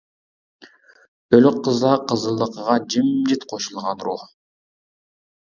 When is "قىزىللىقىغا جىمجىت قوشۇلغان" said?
2.13-4.03